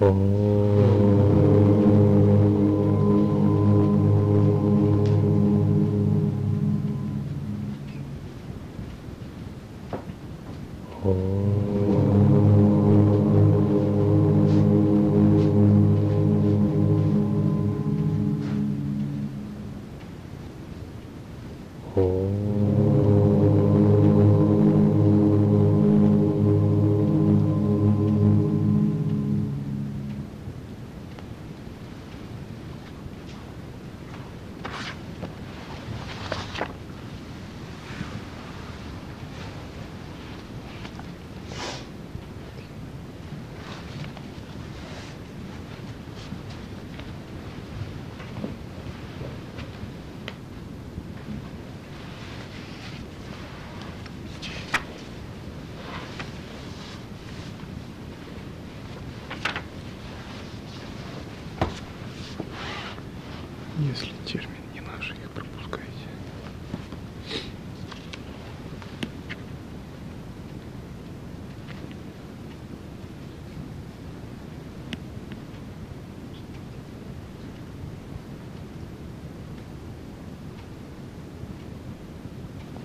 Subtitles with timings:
[0.00, 1.13] Если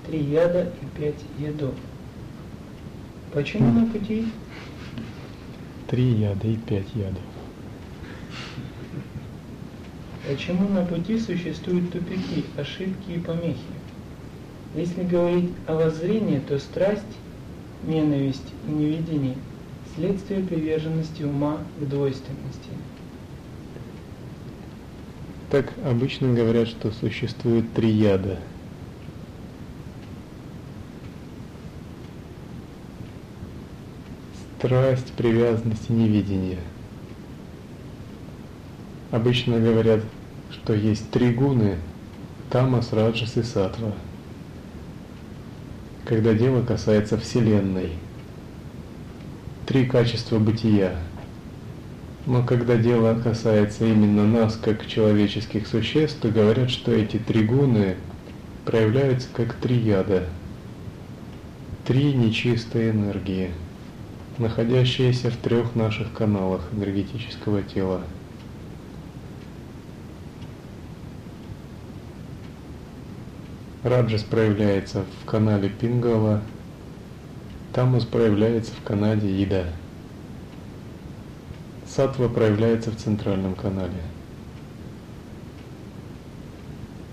[0.09, 1.75] Три яда и пять ядов.
[3.31, 4.25] Почему на пути?
[5.87, 7.21] Три яда и пять ядов.
[10.27, 13.59] Почему на пути существуют тупики, ошибки и помехи?
[14.73, 17.03] Если говорить о воззрении, то страсть,
[17.85, 19.35] ненависть и невидение–
[19.95, 22.69] следствие приверженности ума к двойственности.
[25.51, 28.39] Так обычно говорят, что существует три яда.
[34.59, 36.59] Страсть, привязанность и невидение.
[39.09, 40.01] Обычно говорят,
[40.51, 41.77] что есть три гуны–
[42.49, 43.93] тамас, раджас и сатва.
[46.03, 47.91] Когда дело касается Вселенной.
[49.65, 50.97] Три качества бытия.
[52.25, 57.95] Но когда дело касается именно нас, как человеческих существ, то говорят, что эти три гуны
[58.65, 60.25] проявляются как три яда.
[61.87, 63.51] Три нечистые энергии,
[64.39, 68.01] находящиеся в трех наших каналах энергетического тела–
[73.81, 76.41] Раджас проявляется в канале Пингала,
[77.71, 79.67] Тамус проявляется в канале Ида.
[81.87, 84.01] Сатва проявляется в центральном канале.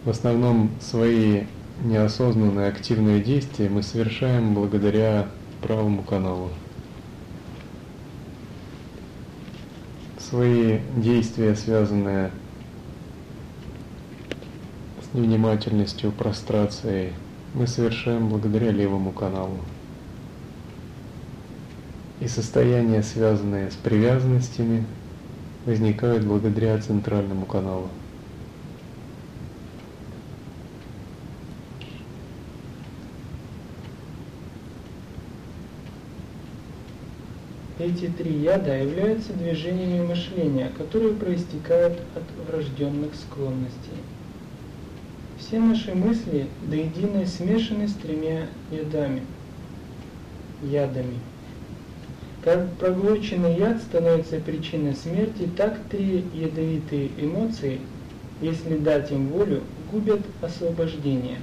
[0.04, 1.44] В основном свои
[1.84, 5.28] неосознанные активные действия мы совершаем благодаря
[5.62, 6.50] правому каналу.
[10.28, 12.32] Свои действия, связанные
[15.12, 17.12] внимательностью, прострацией
[17.54, 19.58] мы совершаем благодаря левому каналу.
[22.20, 24.84] И состояния, связанные с привязанностями,
[25.64, 27.88] возникают благодаря центральному каналу.
[37.86, 44.02] Эти три яда являются движениями мышления, которые проистекают от врожденных склонностей.
[45.38, 49.22] Все наши мысли до единой смешаны с тремя ядами,
[50.64, 51.20] ядами.
[52.42, 57.78] Как проглоченный яд становится причиной смерти, так три ядовитые эмоции,
[58.40, 61.38] если дать им волю, губят освобождение.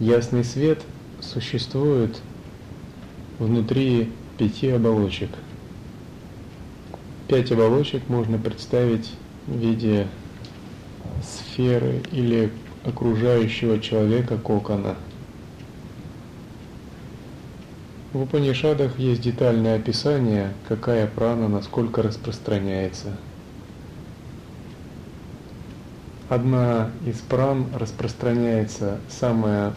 [0.00, 0.80] Ясный свет
[1.20, 2.22] существует
[3.42, 4.08] внутри
[4.38, 5.30] пяти оболочек.
[7.28, 9.10] Пять оболочек можно представить
[9.46, 10.06] в виде
[11.22, 12.52] сферы или
[12.84, 14.96] окружающего человека кокона.
[18.12, 23.16] В Упанишадах есть детальное описание, какая прана насколько распространяется.
[26.28, 29.72] Одна из пран распространяется, самая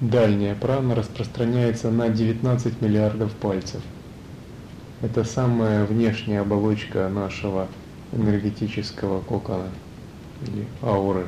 [0.00, 3.82] дальняя прана распространяется на 19 миллиардов пальцев.
[5.02, 7.68] Это самая внешняя оболочка нашего
[8.12, 9.68] энергетического кокона
[10.46, 11.26] или ауры.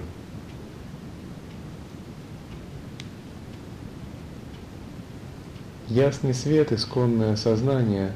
[5.88, 8.14] Ясный свет, исконное сознание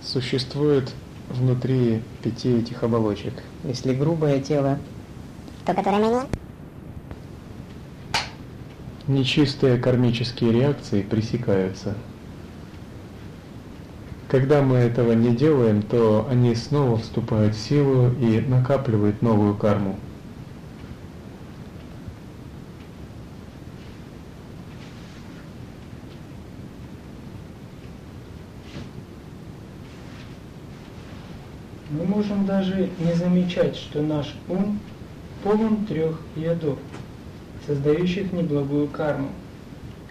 [0.00, 0.92] существует
[1.28, 3.34] внутри пяти этих оболочек.
[3.64, 4.78] Если грубое тело,
[5.64, 6.45] то которое менее?
[9.08, 11.94] Нечистые кармические реакции пресекаются.
[14.28, 19.96] Когда мы этого не делаем, то они снова вступают в силу и накапливают новую карму.
[31.90, 34.80] Мы можем даже не замечать, что наш ум
[35.44, 36.80] полон трех ядов,
[37.66, 39.28] создающих неблагую карму.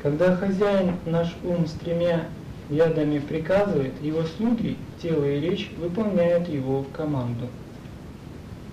[0.02, 2.26] Когда хозяин наш ум с тремя
[2.70, 7.48] ядами приказывает, его слуги, тело и речь выполняют его команду.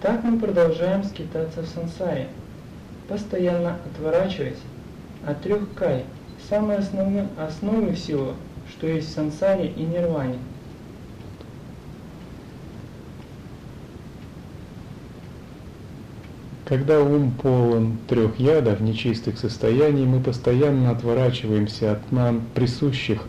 [0.01, 2.29] Так мы продолжаем скитаться в сансаре,
[3.09, 4.59] постоянно отворачиваясь
[5.27, 6.05] от трех кай,
[6.49, 8.35] самой основной основы всего,
[8.71, 10.39] что есть в сансаре и нирване–
[16.73, 23.27] Когда ум полон трех ядов, нечистых состояний, мы постоянно отворачиваемся от нам присущих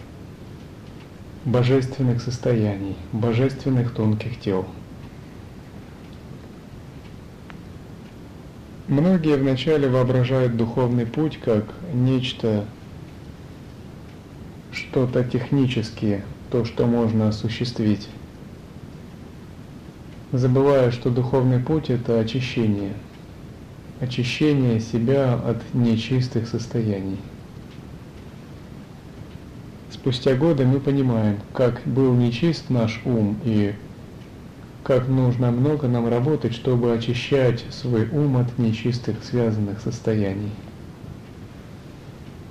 [1.44, 4.66] божественных состояний, божественных тонких тел.
[8.88, 12.63] Многие вначале воображают духовный путь как нечто,
[14.72, 18.07] что-то технические, то, что можно осуществить,
[20.31, 22.94] забывая, что духовный путь– это очищение–
[24.04, 27.20] очищение себя от нечистых состояний.
[29.92, 33.74] Спустя годы мы понимаем, как был нечист наш ум и
[34.84, 40.52] как нужно много нам работать, чтобы очищать свой ум от нечистых связанных состояний.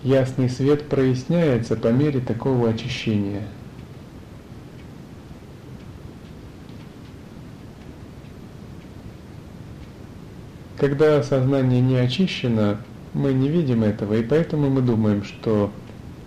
[0.02, 3.46] Ясный свет проясняется по мере такого очищения–
[10.82, 12.78] Когда сознание не очищено,
[13.14, 15.70] мы не видим этого, и поэтому мы думаем, что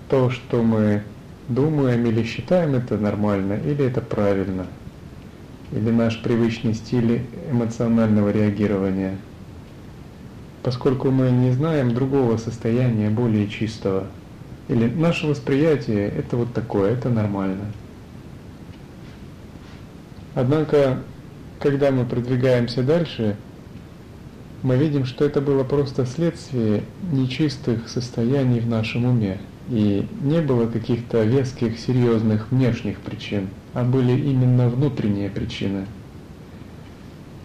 [0.08, 1.04] то, что мы
[1.50, 4.66] думаем или считаем, это нормально, или это правильно,
[5.74, 9.18] или наш привычный стиль эмоционального реагирования.
[10.64, 14.06] Поскольку мы не знаем другого состояния, более чистого,
[14.70, 17.66] или наше восприятие– это вот такое, это нормально.
[20.34, 21.00] Однако,
[21.60, 23.36] когда мы продвигаемся дальше–
[24.64, 30.68] мы видим, что это было просто следствие нечистых состояний в нашем уме, и не было
[30.68, 35.86] каких-то веских, серьезных внешних причин, а были именно внутренние причины.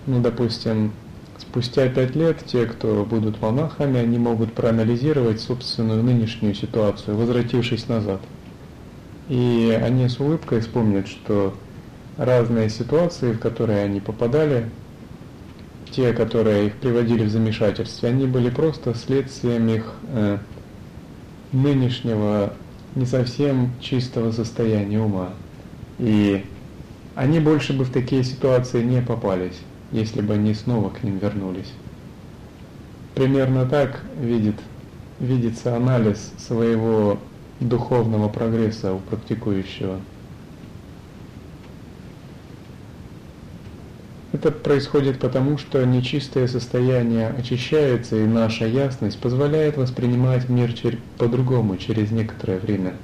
[0.06, 0.92] Ну, допустим,
[1.38, 8.20] спустя пять лет те, кто будут монахами, они могут проанализировать собственную нынешнюю ситуацию, возвратившись назад.
[9.28, 11.54] И они с улыбкой вспомнят, что
[12.16, 14.68] разные ситуации, в которые они попадали,
[15.90, 20.38] те, которые их приводили в замешательство, они были просто следствием их э,
[21.52, 22.52] нынешнего
[22.94, 25.30] не совсем чистого состояния ума.
[25.98, 26.44] И
[27.14, 29.58] они больше бы в такие ситуации не попались,
[29.92, 31.72] если бы они снова к ним вернулись.
[33.14, 34.56] Примерно так видит,
[35.18, 37.18] видится анализ своего
[37.60, 40.00] духовного прогресса у практикующего.
[44.32, 50.72] Это происходит потому, что нечистое состояние очищается, и наша ясность позволяет воспринимать мир
[51.18, 52.94] по-другому через некоторое время.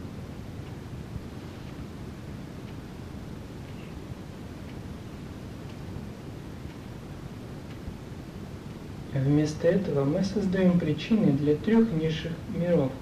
[9.13, 12.93] Вместо этого мы создаем причины для трех низших миров.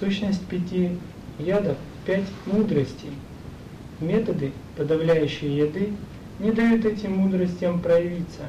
[0.00, 0.98] Сущность пяти
[1.38, 3.12] ядов– пять мудростей–
[4.02, 5.92] Методы, подавляющие еды,
[6.40, 8.42] не дают этим мудростям проявиться,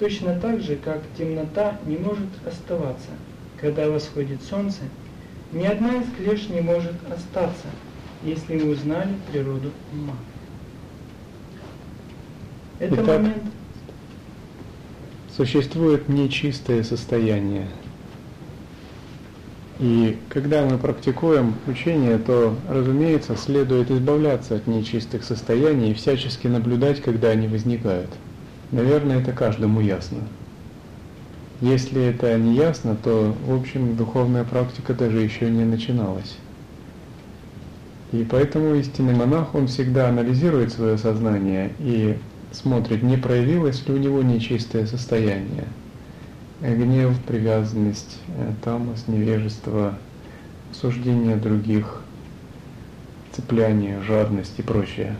[0.00, 3.10] точно так же, как темнота не может оставаться,
[3.60, 4.80] когда восходит солнце,
[5.52, 7.68] ни одна из клеш не может остаться,
[8.24, 10.16] если мы узнали природу ума.
[12.80, 13.44] Это Итак, момент.
[15.36, 17.68] Существует нечистое состояние–
[19.80, 27.00] и когда мы практикуем учение, то, разумеется, следует избавляться от нечистых состояний и всячески наблюдать,
[27.00, 28.10] когда они возникают.
[28.72, 30.18] Наверное, это каждому ясно.
[31.62, 36.36] Если это не ясно, то, в общем, духовная практика даже еще не начиналась.
[38.12, 42.18] И поэтому истинный монах, он всегда анализирует свое сознание и
[42.52, 45.64] смотрит, не проявилось ли у него нечистое состояние–
[46.60, 49.98] гнев, привязанность, э, тамос, невежество,
[50.70, 52.02] осуждение других,
[53.32, 55.16] цепляние, жадность и прочее.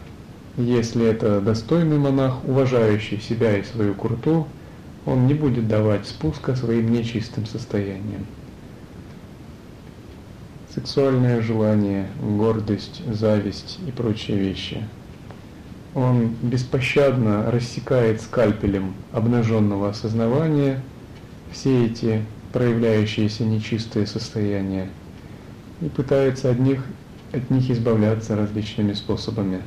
[0.57, 4.47] Если это достойный монах, уважающий себя и свою курту,
[5.07, 8.27] он не будет давать спуска своим нечистым состояниям.
[10.75, 14.87] сексуальное желание, гордость, зависть и прочие вещи.
[15.97, 20.81] Он беспощадно рассекает скальпелем обнаженного осознавания
[21.53, 24.89] все эти проявляющиеся нечистые состояния
[25.81, 26.85] и пытается от них,
[27.33, 29.63] от них избавляться различными способами.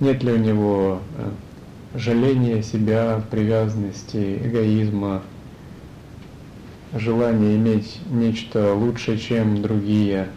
[0.00, 5.22] Нет ли у него э, жаления себя, привязанности, эгоизма,
[6.94, 10.28] желание иметь нечто лучше, чем другие,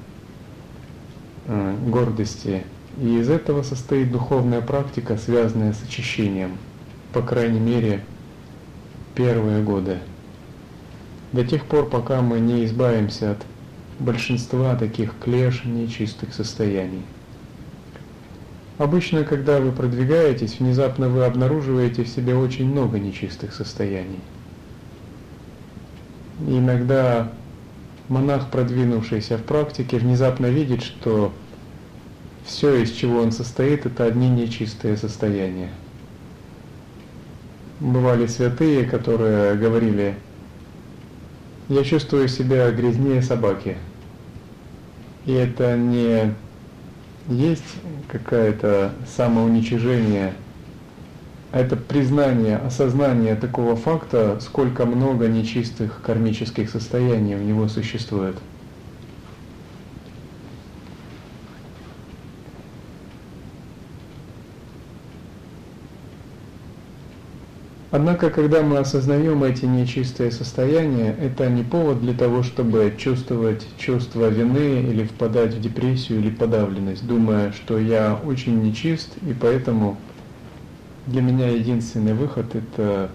[1.45, 2.63] э, гордости.
[3.01, 6.57] И из этого состоит духовная практика, связанная с очищением,
[7.13, 8.01] по крайней мере,
[9.15, 9.99] первые годы.
[11.31, 13.45] До тех пор, пока мы не избавимся от
[13.99, 17.03] большинства таких клеш нечистых состояний.
[18.77, 24.19] Обычно, когда вы продвигаетесь, внезапно вы обнаруживаете в себе очень много нечистых состояний–
[26.47, 27.31] иногда
[28.09, 31.33] монах, продвинувшийся в практике, внезапно видит, что
[32.45, 35.69] все, из чего он состоит, это одни нечистые состояния.
[37.79, 40.15] Бывали святые, которые говорили,
[41.69, 43.77] я чувствую себя грязнее собаки.
[45.25, 46.33] И это не
[47.27, 47.63] есть
[48.09, 50.33] какое-то самоуничижение
[51.53, 58.35] это признание, осознание такого факта, сколько много нечистых кармических состояний у него существует.
[67.93, 74.29] Однако, когда мы осознаем эти нечистые состояния, это не повод для того, чтобы чувствовать чувство
[74.29, 79.95] вины или впадать в депрессию или подавленность, думая, что я очень нечист и поэтому
[81.05, 83.11] для меня единственный выход это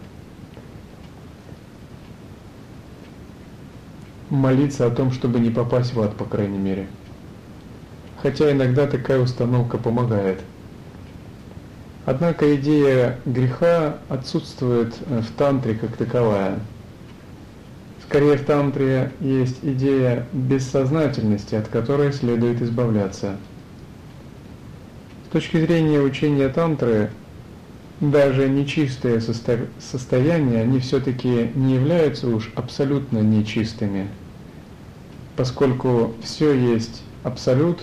[4.31, 6.87] молиться о том, чтобы не попасть в ад, по крайней мере.
[8.23, 10.39] Хотя иногда такая установка помогает.
[12.11, 16.59] Однако идея греха отсутствует в тантре как таковая.
[18.03, 23.37] Скорее в тантре есть идея бессознательности, от которой следует избавляться.
[25.27, 27.11] С точки зрения учения тантры,
[28.01, 29.67] даже нечистые состо...
[29.79, 34.09] состояния, они все-таки не являются уж абсолютно нечистыми,
[35.37, 37.83] поскольку все есть абсолют,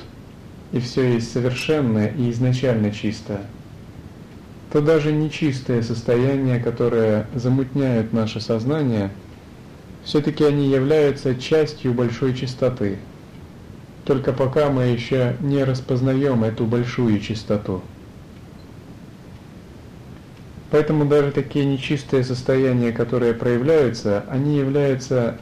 [0.71, 3.41] и все есть совершенное и изначально чисто,
[4.71, 9.11] то даже нечистые состояния, которые замутняют наше сознание,
[10.03, 12.97] все-таки они являются частью большой чистоты,
[14.05, 17.81] только пока мы еще не распознаем эту большую чистоту.
[20.71, 25.37] Поэтому даже такие нечистые состояния, которые проявляются, они являются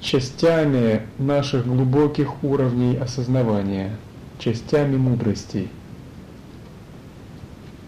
[0.00, 3.96] частями наших глубоких уровней осознавания,
[4.38, 5.68] частями мудрости.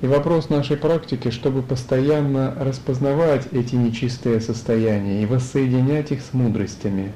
[0.03, 7.13] И вопрос нашей практики, чтобы постоянно распознавать эти нечистые состояния и воссоединять их с мудростями.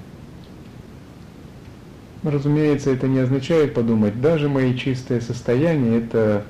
[2.22, 6.44] Разумеется, это не означает подумать, даже мои чистые состояния– это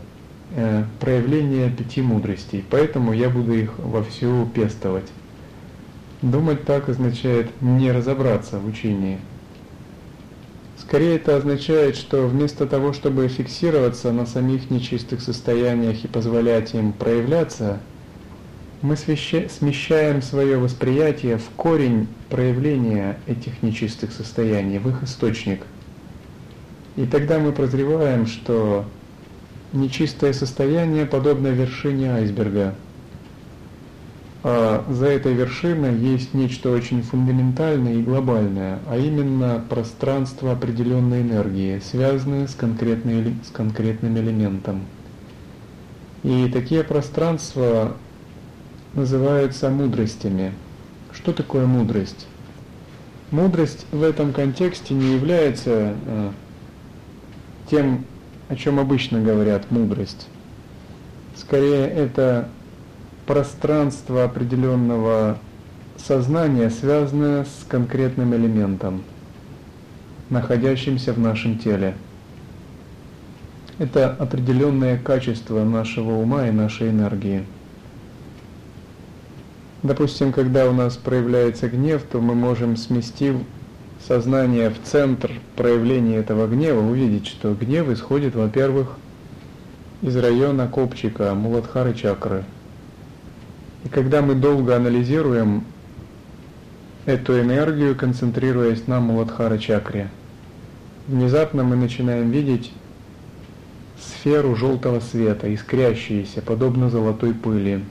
[0.52, 5.10] Э, проявление пяти мудростей, поэтому я буду их вовсю пестовать.
[6.22, 9.18] Думать так означает не разобраться в учении.
[10.86, 16.92] Скорее это означает, что вместо того, чтобы фиксироваться на самих нечистых состояниях и позволять им
[16.92, 17.80] проявляться,
[18.82, 25.62] мы смещаем свое восприятие в корень проявления этих нечистых состояний, в их источник.
[26.94, 28.84] И тогда мы прозреваем, что
[29.72, 32.76] нечистое состояние подобно вершине айсберга.
[34.48, 41.80] А за этой вершиной есть нечто очень фундаментальное и глобальное, а именно пространство определенной энергии,
[41.80, 44.82] связанное с, с конкретным элементом.
[46.22, 47.96] И такие пространства
[48.94, 50.52] называются мудростями.
[51.10, 52.28] Что такое мудрость?
[53.32, 56.30] Мудрость в этом контексте не является э,
[57.68, 58.04] тем
[58.48, 60.28] о чем обычно говорят мудрость.
[61.34, 62.48] Скорее это
[63.26, 65.38] пространство определенного
[65.96, 69.02] сознания, связанное с конкретным элементом,
[70.30, 71.94] находящимся в нашем теле.
[73.78, 77.44] Это определенное качество нашего ума и нашей энергии.
[79.82, 83.36] Допустим, когда у нас проявляется гнев, то мы можем, сместив
[84.06, 88.96] сознание в центр проявления этого гнева, увидеть, что гнев исходит, во-первых,
[90.00, 92.44] из района копчика Муладхары чакры.
[93.86, 95.62] И когда мы долго анализируем
[97.04, 100.08] эту энергию, концентрируясь на Муладхара чакре.
[101.06, 102.72] Внезапно мы начинаем видеть
[103.96, 107.84] сферу желтого света, искрящиеся, подобно золотой пыли.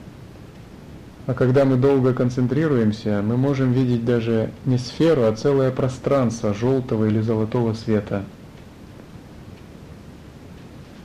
[1.24, 7.06] А когда мы долго концентрируемся, мы можем видеть даже не сферу, а целое пространство желтого
[7.06, 8.22] или золотого света.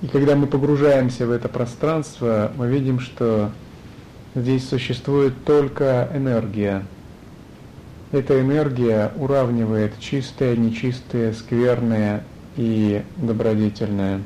[0.01, 3.51] И когда мы погружаемся в это пространство, мы видим, что
[4.35, 6.85] здесь существует только энергия.
[8.11, 12.23] Эта энергия уравнивает чистое, нечистое, скверное
[12.57, 14.21] и добродетельное.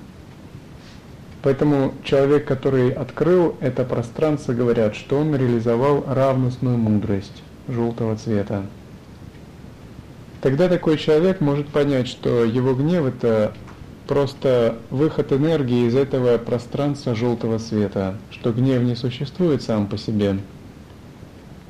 [1.43, 8.63] Поэтому человек, который открыл это пространство, говорят, что он реализовал равностную мудрость желтого цвета.
[10.41, 13.53] Тогда такой человек может понять, что его гнев это
[14.07, 20.37] просто выход энергии из этого пространства желтого света, что гнев не существует сам по себе,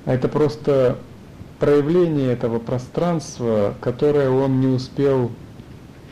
[0.05, 0.97] а это просто
[1.59, 5.31] проявление этого пространства, которое он не успел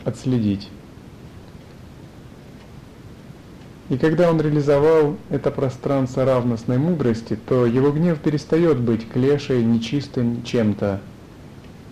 [0.04, 0.68] отследить.
[3.90, 10.42] И когда он реализовал это пространство равностной мудрости, то его гнев перестает быть клешей, нечистым
[10.42, 11.00] чем-то.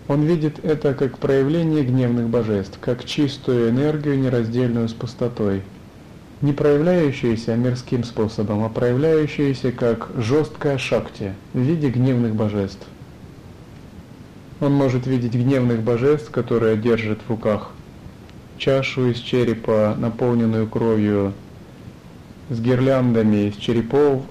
[0.07, 5.61] Он видит это как проявление гневных божеств, как чистую энергию, нераздельную с пустотой,
[6.41, 12.85] не проявляющуюся мирским способом, а проявляющуюся как жесткая шакти в виде гневных божеств.
[14.59, 17.71] Он может видеть гневных божеств, которые держат в руках
[18.57, 21.33] чашу из черепа, наполненную кровью,
[22.49, 24.23] с гирляндами из черепов,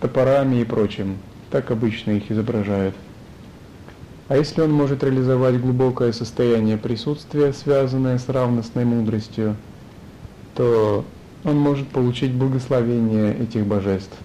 [0.00, 1.16] топорами и прочим.
[1.50, 2.94] Так обычно их изображают.
[4.32, 9.56] А если он может реализовать глубокое состояние присутствия, связанное с равностной мудростью,
[10.54, 11.04] то
[11.44, 14.16] он может получить благословение этих божеств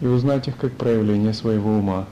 [0.00, 2.06] и узнать их как проявление своего ума.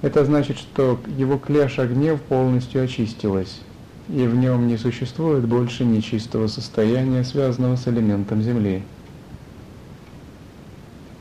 [0.00, 3.60] Это значит, что его клеша гнев полностью очистилась,
[4.08, 8.82] и в нем не существует больше нечистого состояния, связанного с элементом Земли.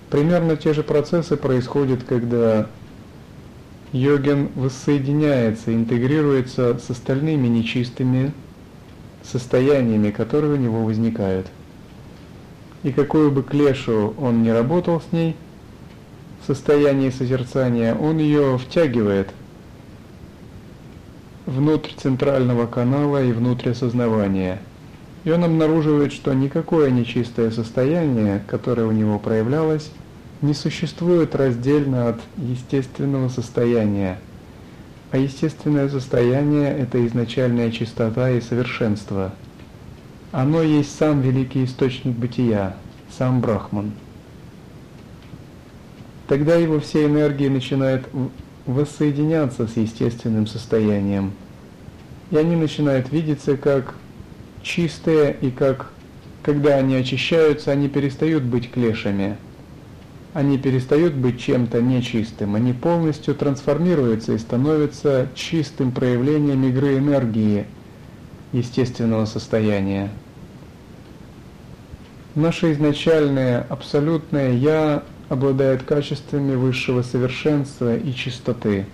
[0.09, 2.65] Примерно те же процессы происходят, когда
[3.91, 8.31] йогин воссоединяется, интегрируется с остальными нечистыми
[9.23, 11.47] состояниями, которые у него возникают.
[12.83, 15.35] И какую бы клешу он ни работал с ней–
[16.41, 19.29] в состоянии созерцания, он ее втягивает
[21.45, 24.59] внутрь центрального канала и внутрь осознавания.
[25.23, 29.91] И он обнаруживает, что никакое нечистое состояние, которое у него проявлялось,
[30.41, 34.19] не существует раздельно от естественного состояния.
[35.11, 39.33] А естественное состояние– это изначальная чистота и совершенство.
[40.31, 42.77] Оно есть сам великий источник бытия,
[43.09, 43.91] сам Брахман–
[46.31, 48.07] тогда его все энергии начинают
[48.65, 51.33] воссоединяться с естественным состоянием.
[52.31, 53.95] И они начинают видеться как
[54.63, 55.91] чистые, и как,
[56.41, 59.35] когда они очищаются, они перестают быть клешами.
[60.33, 67.65] Они перестают быть чем-то нечистым, они полностью трансформируются и становятся чистым проявлением игры энергии
[68.53, 70.09] естественного состояния.
[72.33, 78.85] Наше изначальное абсолютное «Я» обладает качествами высшего совершенства и чистоты.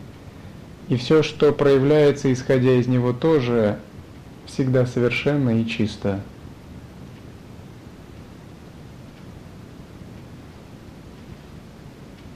[0.88, 3.78] И все, что проявляется, исходя из него, тоже
[4.48, 6.22] всегда совершенно и чисто.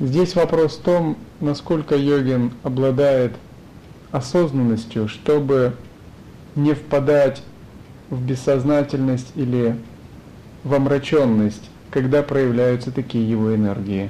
[0.02, 3.34] Здесь вопрос в том, насколько йогин обладает
[4.12, 5.74] осознанностью, чтобы
[6.56, 7.44] не впадать
[8.10, 9.76] в бессознательность или
[10.64, 14.10] в омраченность, когда проявляются такие его энергии.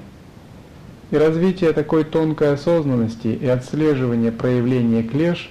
[1.11, 5.49] И развитие такой тонкой осознанности и отслеживание проявления клеш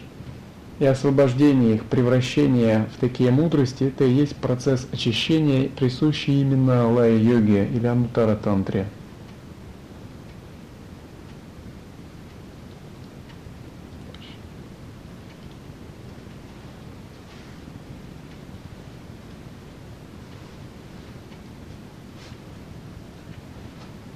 [0.79, 7.69] и освобождение их, превращение в такие мудрости, это и есть процесс очищения, присущий именно лая-йоге
[7.75, 8.87] или анутара-тантре.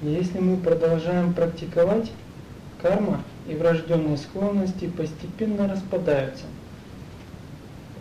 [0.05, 2.11] Если мы продолжаем практиковать,
[2.79, 6.43] карма и врожденные склонности постепенно распадаются.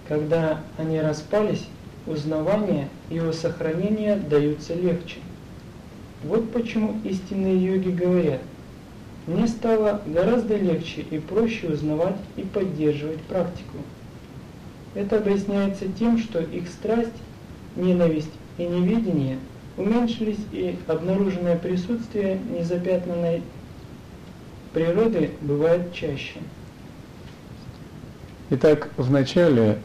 [0.06, 1.66] Когда они распались,
[2.06, 5.16] узнавание и его сохранение даются легче.
[6.24, 8.42] Вот почему истинные йоги говорят,
[9.26, 13.78] мне стало гораздо легче и проще узнавать и поддерживать практику.
[14.94, 17.16] Это объясняется тем, что их страсть,
[17.76, 19.38] ненависть и неведение–
[19.76, 23.42] уменьшились и обнаруженное присутствие незапятнанной
[24.72, 26.38] природы бывает чаще.
[28.50, 29.78] Итак, вначале,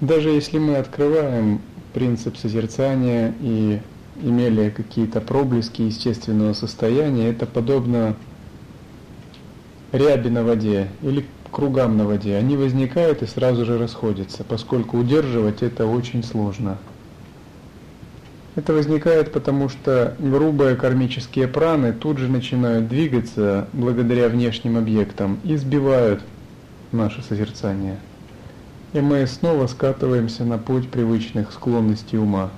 [0.00, 1.60] даже если мы открываем
[1.92, 3.80] принцип созерцания и
[4.22, 8.16] имели какие-то проблески естественного состояния, это подобно
[9.92, 12.36] ряби на воде или кругам на воде.
[12.36, 16.78] Они возникают и сразу же расходятся, поскольку удерживать это очень сложно.
[18.56, 25.56] Это возникает потому, что грубые кармические праны тут же начинают двигаться благодаря внешним объектам и
[25.56, 26.22] сбивают
[26.92, 27.98] наше созерцание.
[28.92, 32.50] И мы снова скатываемся на путь привычных склонностей ума.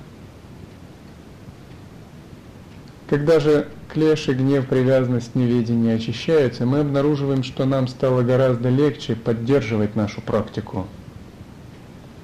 [3.08, 9.96] Когда же клеши, гнев, привязанность, неведение очищаются, мы обнаруживаем, что нам стало гораздо легче поддерживать
[9.96, 10.86] нашу практику.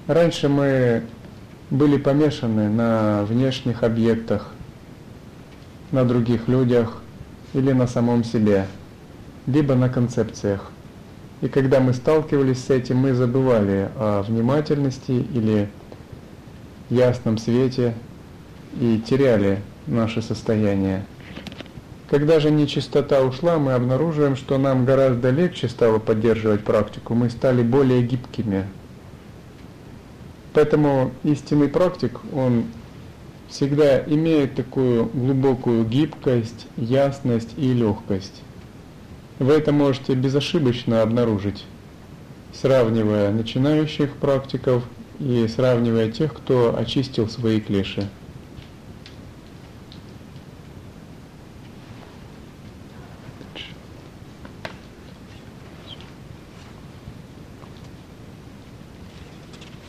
[0.09, 1.05] Раньше мы
[1.73, 4.53] были помешаны на внешних объектах,
[5.91, 7.01] на других людях
[7.55, 8.67] или на самом себе,
[9.47, 10.71] либо на концепциях.
[11.41, 15.71] И когда мы сталкивались с этим, мы забывали о внимательности или
[16.91, 17.95] ясном свете
[18.79, 21.07] и теряли наше состояние.
[22.11, 27.63] Когда же нечистота ушла, мы обнаруживаем, что нам гораздо легче стало поддерживать практику, мы стали
[27.63, 28.67] более гибкими.
[30.55, 32.65] Поэтому истинный практик, он
[33.49, 38.43] всегда имеет такую глубокую гибкость, ясность и легкость.
[39.39, 41.65] Вы это можете безошибочно обнаружить,
[42.53, 44.85] сравнивая начинающих практиков
[45.19, 48.09] и сравнивая тех, кто очистил свои клеши.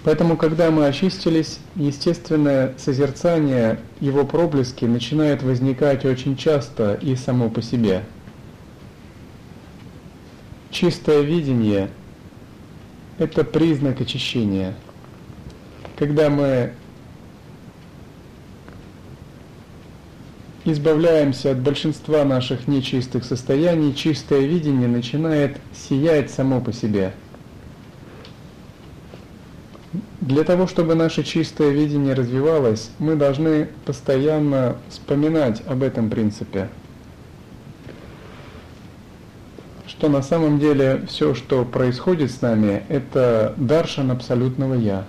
[0.04, 7.62] Поэтому, когда мы очистились, естественное созерцание, его проблески начинают возникать очень часто и само по
[7.62, 8.04] себе.
[10.72, 11.90] Чистое видение–
[13.18, 14.74] это признак очищения.
[15.96, 16.74] Когда мы
[20.66, 27.14] избавляемся от большинства наших нечистых состояний, чистое видение начинает сиять само по себе–
[30.24, 36.70] для того, чтобы наше чистое видение развивалось, мы должны постоянно вспоминать об этом принципе.
[39.86, 45.06] Что на самом деле все, что происходит с нами, это даршан абсолютного Я.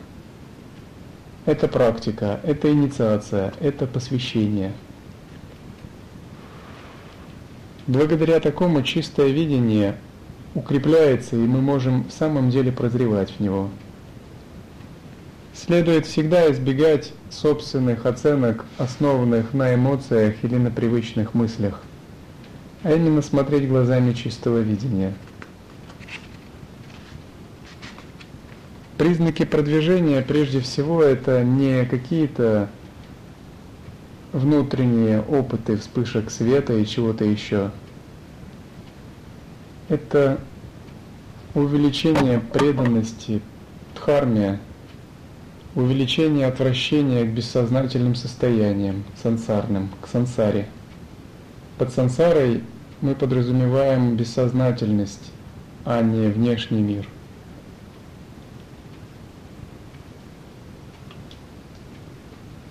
[1.47, 4.73] Это практика, это инициация, это посвящение.
[7.87, 9.95] Благодаря такому чистое видение
[10.57, 13.71] укрепляется, и мы можем в самом деле прозревать в него–
[15.55, 21.81] Следует всегда избегать собственных оценок, основанных на эмоциях или на привычных мыслях,
[22.83, 25.15] а именно смотреть глазами чистого видения.
[28.99, 32.69] Признаки продвижения прежде всего это не какие-то
[34.33, 37.71] внутренние опыты вспышек света и чего-то еще.
[39.89, 40.41] Это
[41.55, 43.41] увеличение преданности,
[43.95, 44.59] дхарме,
[45.75, 50.69] увеличение отвращения к бессознательным состояниям, сансарным, к сансаре.
[51.79, 52.63] Под сансарой
[53.01, 55.33] мы подразумеваем бессознательность,
[55.85, 57.09] а не внешний мир.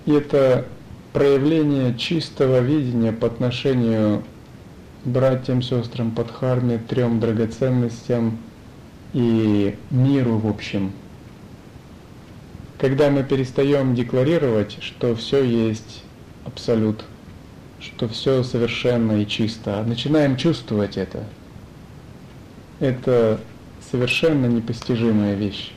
[0.05, 0.65] И это
[1.11, 4.23] проявление чистого видения по отношению
[5.05, 8.37] братьям, сестрам, подхарме, трем драгоценностям
[9.13, 10.93] и миру в общем–
[12.83, 16.03] когда мы перестаем декларировать, что все есть
[16.43, 17.05] абсолют,
[17.79, 21.23] что все совершенно и чисто, а начинаем чувствовать это,
[22.81, 23.39] это
[23.89, 25.71] совершенно непостижимая вещь.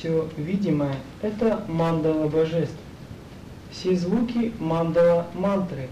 [0.00, 2.74] Все видимое– это мандала божеств.
[3.70, 5.88] Все звуки– мандала мантры,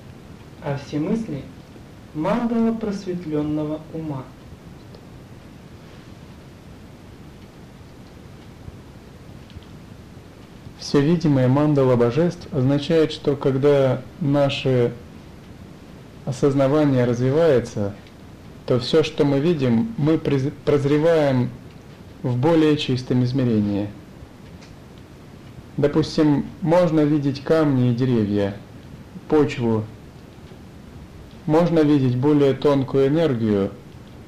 [0.62, 1.42] а все мысли–
[2.14, 4.24] мандала просветленного ума.
[10.78, 14.94] Все видимое мандала божеств означает, что когда наше
[16.24, 17.94] осознавание развивается,
[18.64, 21.50] то все, что мы видим, мы прозреваем
[22.22, 23.88] в более чистом измерении.
[25.78, 28.56] Допустим, можно видеть камни и деревья,
[29.28, 29.84] почву,
[31.46, 33.70] можно видеть более тонкую энергию,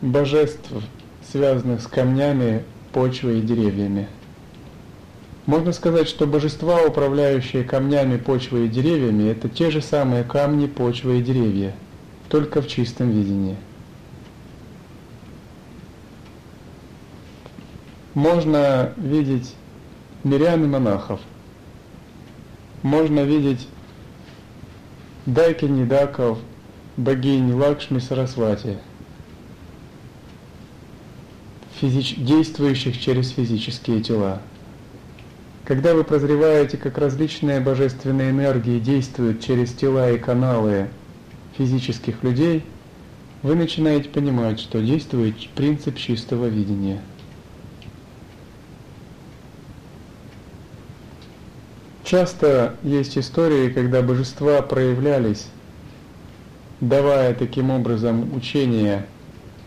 [0.00, 0.70] божеств,
[1.28, 4.06] связанных с камнями, почвой и деревьями.
[5.46, 11.14] Можно сказать, что божества, управляющие камнями, почвой и деревьями, это те же самые камни, почва
[11.14, 11.74] и деревья,
[12.28, 13.56] только в чистом видении.
[18.14, 19.56] Можно видеть
[20.22, 21.18] мирян и монахов.
[22.82, 23.68] Можно видеть
[25.26, 26.38] дайки недаков,
[26.96, 28.78] богинь Лакшми Сарасвати,
[31.78, 32.16] физич...
[32.16, 34.40] действующих через физические тела.
[35.66, 40.88] Когда вы прозреваете, как различные божественные энергии действуют через тела и каналы
[41.58, 42.64] физических людей,
[43.42, 47.02] вы начинаете понимать, что действует принцип чистого видения.
[52.10, 55.46] Часто есть истории, когда божества проявлялись,
[56.80, 59.06] давая таким образом учения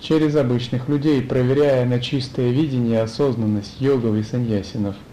[0.02, 4.96] через обычных людей, проверяя на чистое видение осознанность йогов и саньясинов–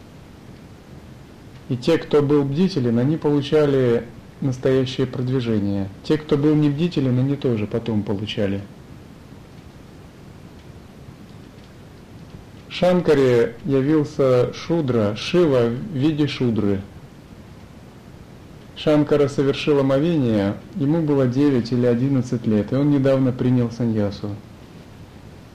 [1.70, 4.02] и те, кто был бдителен, они получали
[4.40, 5.88] настоящее продвижение.
[6.02, 8.60] Те, кто был не бдителен, они тоже потом получали.
[12.68, 16.80] Шанкаре явился Шудра, Шива в виде Шудры.
[18.82, 24.30] Шанкара совершил омовение, ему было 9 или 11 лет, и он недавно принял саньясу.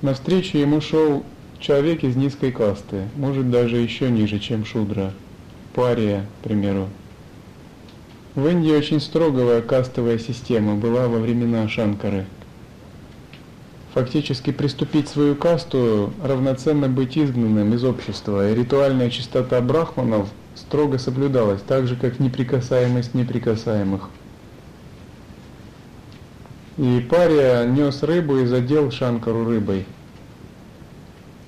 [0.04, 1.24] Навстречу ему шел
[1.60, 5.12] человек из низкой касты, может даже еще ниже, чем Шудра–
[5.74, 6.88] пария, к примеру.
[8.36, 12.28] В Индии очень строгая кастовая система была во времена Шанкары.
[13.96, 21.62] Фактически приступить свою касту равноценно быть изгнанным из общества, и ритуальная чистота брахманов строго соблюдалась,
[21.62, 24.10] так же как неприкасаемость неприкасаемых.
[26.78, 29.86] И пария нес рыбу и задел Шанкару рыбой.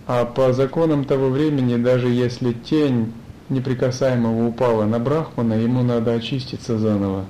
[0.06, 3.13] А по законам того времени, даже если тень
[3.50, 7.26] неприкасаемого упала на Брахмана, ему надо очиститься заново.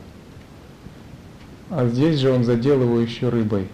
[1.69, 3.67] А здесь же он задел его еще рыбой,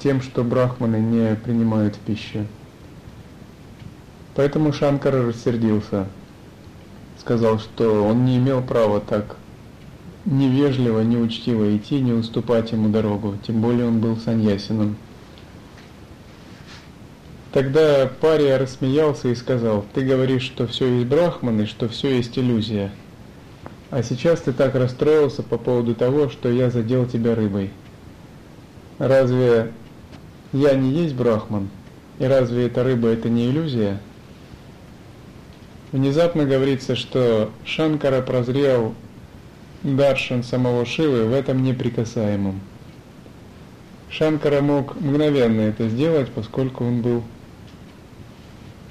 [0.00, 2.46] тем, что брахманы не принимают пищу.
[4.34, 6.06] Поэтому Шанкара рассердился,
[7.18, 9.36] сказал, что он не имел права так
[10.24, 14.96] невежливо, неучтиво идти, не уступать ему дорогу, тем более он был саньясином.
[17.52, 22.90] Тогда Пария рассмеялся и сказал, ты говоришь, что все есть брахманы, что все есть иллюзия.
[23.90, 27.70] А сейчас ты так расстроился по поводу того, что я задел тебя рыбой.
[28.98, 29.70] Разве
[30.52, 31.68] я не есть брахман?
[32.18, 34.00] И разве эта рыба это не иллюзия?
[35.94, 38.96] Внезапно говорится, что Шанкара прозрел
[39.84, 42.58] Даршан самого Шивы в этом неприкасаемом.
[44.10, 47.22] Шанкара мог мгновенно это сделать, поскольку он был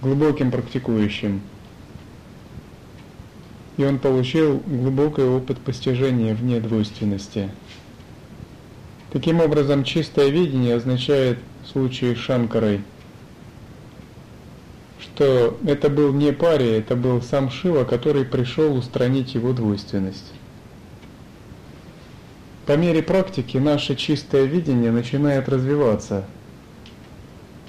[0.02, 1.42] глубоким практикующим.
[3.76, 7.50] И он получил глубокий опыт постижения вне двойственности.
[9.12, 12.80] Таким образом, чистое видение означает в случае с Шанкарой,
[15.16, 20.32] что это был не пария, это был сам Шива, который пришел устранить его двойственность.
[22.66, 26.26] По мере практики наше чистое видение начинает развиваться–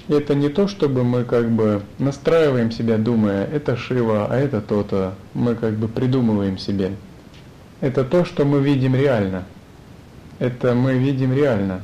[0.07, 5.15] это не то, чтобы мы как бы настраиваем себя, думая, это Шива, а это то-то.
[5.33, 6.91] Мы как бы придумываем себе.
[7.81, 9.45] Это то, что мы видим реально.
[10.37, 11.81] Это мы видим реально.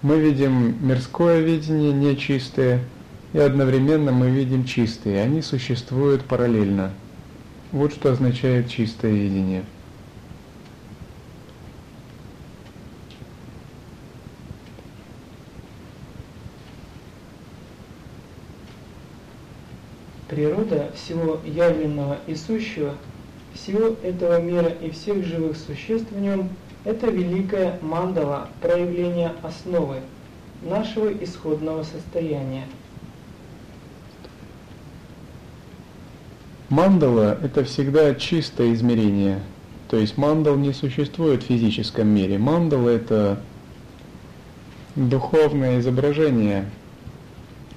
[0.00, 2.80] Мы видим мирское видение, нечистое,
[3.32, 5.22] и одновременно мы видим чистые.
[5.22, 6.92] Они существуют параллельно.
[7.72, 9.64] Вот что означает чистое видение.
[20.28, 22.94] Природа всего явленного и сущего,
[23.54, 26.50] всего этого мира и всех живых существ в нем–
[26.84, 29.96] это великая мандала, проявление основы
[30.62, 32.64] нашего исходного состояния.
[36.68, 39.40] Мандала– это всегда чистое измерение.
[39.88, 42.38] То есть мандал не существует в физическом мире.
[42.38, 43.40] Мандала– это
[44.94, 46.70] духовное изображение–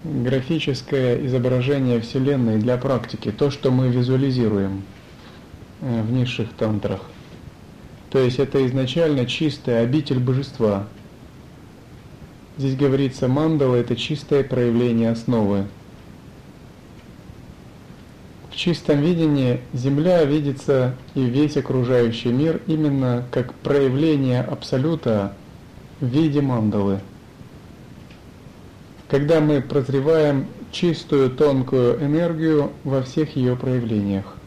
[0.03, 4.83] графическое изображение Вселенной для практики, то, что мы визуализируем
[5.81, 7.01] э, в низших тантрах.
[8.09, 10.87] То есть это изначально чистая обитель божества.
[12.57, 15.65] Здесь говорится, мандала– это чистое проявление основы.
[18.51, 25.33] В чистом видении Земля видится и весь окружающий мир именно как проявление Абсолюта
[25.99, 26.99] в виде мандалы–
[29.11, 34.37] когда мы прозреваем чистую тонкую энергию во всех ее проявлениях.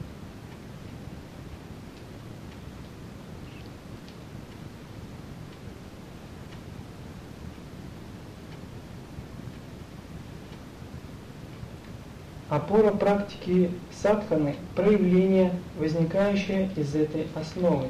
[12.54, 13.68] Опора практики
[14.00, 17.88] садханы– проявление, возникающее из этой основы.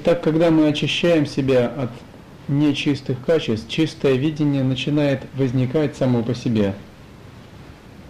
[0.00, 1.90] Итак, когда мы очищаем себя от
[2.46, 6.76] нечистых качеств, чистое видение начинает возникать само по себе.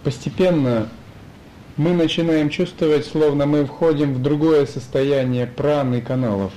[0.03, 0.87] Постепенно
[1.77, 6.53] мы начинаем чувствовать, словно мы входим в другое состояние праны каналов.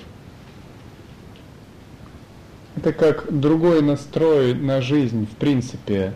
[2.76, 6.12] Это как другой настрой на жизнь, в принципе.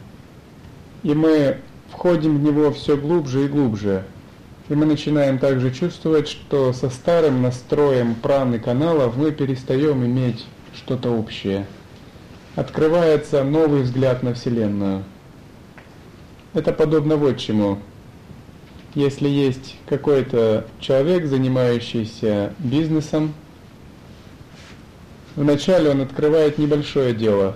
[1.02, 1.57] И мы
[1.90, 4.05] входим в него все глубже и глубже.
[4.68, 11.11] И мы начинаем также чувствовать, что со старым настроем праны каналов мы перестаем иметь что-то
[11.11, 11.66] общее.
[12.57, 15.05] Открывается новый взгляд на Вселенную.
[16.52, 17.79] Это подобно вот чему.
[18.94, 23.35] Если есть какой-то человек, занимающийся бизнесом,
[25.37, 27.55] вначале он открывает небольшое дело,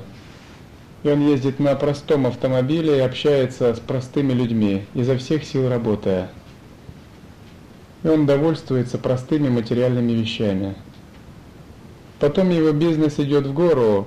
[1.02, 6.30] и он ездит на простом автомобиле и общается с простыми людьми, изо всех сил работая–
[8.02, 10.74] и он довольствуется простыми материальными вещами.
[12.18, 14.06] Потом его бизнес идет в гору,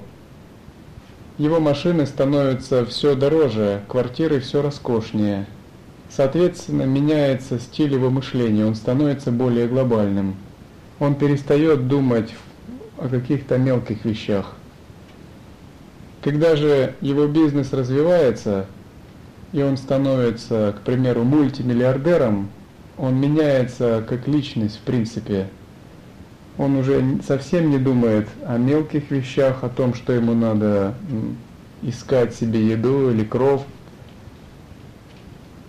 [1.38, 5.48] его машины становятся все дороже, квартиры все роскошнее.
[6.10, 10.36] Соответственно, меняется стиль его мышления, он становится более глобальным.
[11.00, 12.36] Он перестает думать
[13.00, 14.54] о каких-то мелких вещах.
[16.22, 18.68] Когда же его бизнес развивается,
[19.54, 22.50] и он становится, к примеру, мультимиллиардером,
[22.98, 25.48] он меняется как личность в принципе.
[26.58, 30.94] Он уже совсем не думает о мелких вещах, о том, что ему надо
[31.82, 33.66] искать себе еду или кров.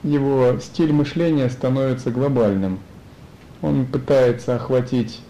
[0.03, 2.79] Его стиль мышления становится глобальным.
[3.63, 5.21] Он пытается охватить,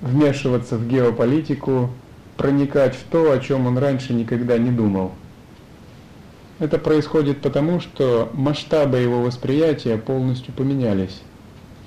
[0.00, 1.90] вмешиваться в геополитику,
[2.36, 5.12] проникать в то, о чем он раньше никогда не думал.
[6.58, 11.22] Это происходит потому, что масштабы его восприятия полностью поменялись.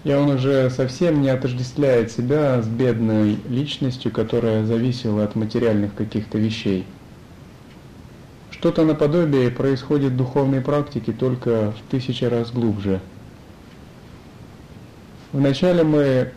[0.06, 6.38] И он уже совсем не отождествляет себя с бедной личностью, которая зависела от материальных каких-то
[6.38, 6.86] вещей.
[8.50, 13.02] Что-то наподобие происходит в духовной практике только в тысячи раз глубже.
[15.34, 16.32] Вначале мы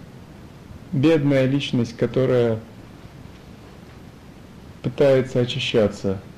[0.92, 2.58] бедная личность, которая
[4.82, 6.18] пытается очищаться–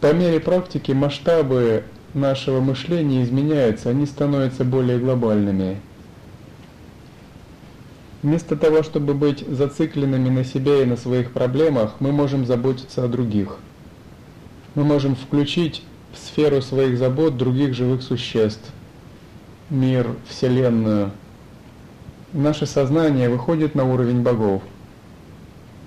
[0.00, 1.84] по мере практики масштабы
[2.14, 5.78] нашего мышления изменяются, они становятся более глобальными.
[8.22, 13.08] Вместо того, чтобы быть зацикленными на себе и на своих проблемах, мы можем заботиться о
[13.08, 13.56] других.
[14.74, 15.82] Мы можем включить
[16.12, 18.70] в сферу своих забот других живых существ,
[19.68, 21.12] мир, Вселенную.
[22.32, 24.62] Наше сознание выходит на уровень богов.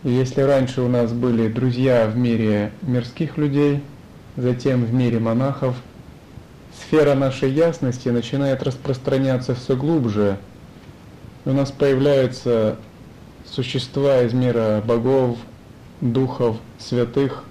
[0.04, 3.82] И если раньше у нас были друзья в мире мирских людей–
[4.36, 5.76] затем в мире монахов,
[6.80, 10.38] сфера нашей ясности начинает распространяться все глубже.
[11.46, 12.78] У нас появляются
[13.46, 15.38] существа из мира богов,
[16.02, 17.43] духов, святых.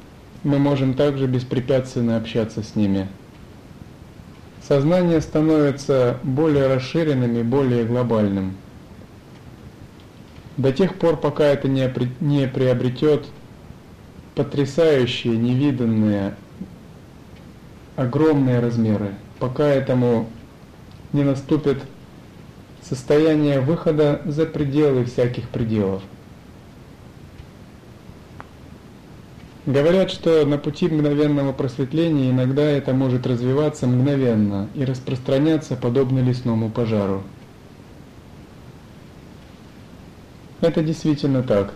[0.43, 3.09] Мы можем также беспрепятственно общаться с ними.
[4.67, 8.57] Сознание становится более расширенным и более глобальным.
[10.57, 11.89] До тех пор, пока это не
[12.49, 13.27] приобретет
[14.35, 16.35] потрясающие, невиданные
[17.97, 20.27] огромные размеры, пока этому
[21.13, 21.79] не наступит
[22.83, 26.03] состояние выхода за пределы всяких пределов.
[29.67, 36.69] Говорят, что на пути мгновенного просветления иногда это может развиваться мгновенно и распространяться подобно лесному
[36.69, 37.23] пожару.
[40.61, 41.75] Это действительно так.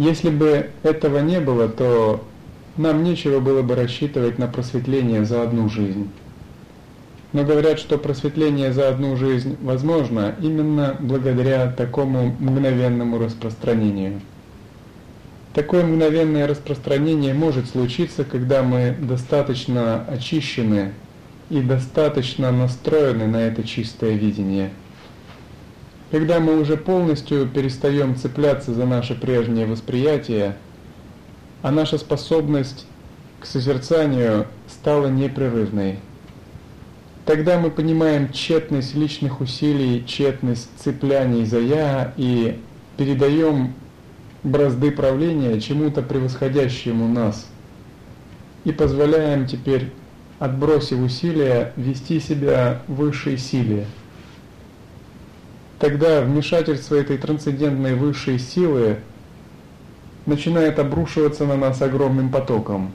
[0.00, 2.24] Если бы этого не было, то
[2.78, 6.08] нам нечего было бы рассчитывать на просветление за одну жизнь.
[7.34, 14.22] но говорят, что просветление за одну жизнь возможно именно благодаря такому мгновенному распространению.
[15.52, 20.92] Такое мгновенное распространение может случиться, когда мы достаточно очищены
[21.50, 24.70] и достаточно настроены на это чистое видение.
[26.10, 30.56] Когда мы уже полностью перестаем цепляться за наше прежнее восприятие,
[31.62, 32.86] а наша способность
[33.38, 36.00] к созерцанию стала непрерывной.
[37.26, 42.58] Тогда мы понимаем тщетность личных усилий, тщетность цепляний за «я» и
[42.96, 43.74] передаем
[44.42, 47.46] бразды правления чему-то превосходящему нас
[48.64, 49.90] и позволяем теперь,
[50.38, 53.86] отбросив усилия, вести себя высшей силе.
[55.80, 58.98] Тогда вмешательство этой трансцендентной высшей силы
[60.26, 62.92] начинает обрушиваться на нас огромным потоком.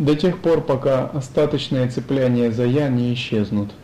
[0.00, 3.70] До тех пор, пока остаточные цепляния за «я» не исчезнут–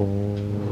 [0.00, 0.67] Oh.